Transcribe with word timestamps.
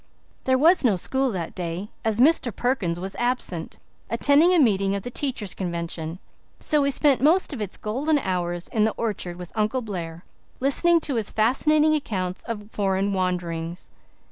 There 0.45 0.57
was 0.57 0.83
no 0.83 0.95
school 0.95 1.29
that 1.33 1.53
day, 1.53 1.89
as 2.03 2.19
Mr. 2.19 2.51
Perkins 2.51 2.99
was 2.99 3.15
absent, 3.19 3.77
attending 4.09 4.51
a 4.51 4.57
meeting 4.57 4.95
of 4.95 5.03
the 5.03 5.11
Teachers' 5.11 5.53
Convention, 5.53 6.17
so 6.59 6.81
we 6.81 6.89
spent 6.89 7.21
most 7.21 7.53
of 7.53 7.61
its 7.61 7.77
golden 7.77 8.17
hours 8.17 8.67
in 8.69 8.83
the 8.83 8.95
orchard 8.97 9.37
with 9.37 9.51
Uncle 9.53 9.83
Blair, 9.83 10.25
listening 10.59 11.01
to 11.01 11.17
his 11.17 11.29
fascinating 11.29 11.93
accounts 11.93 12.41
of 12.45 12.71
foreign 12.71 13.13
wanderings. 13.13 13.91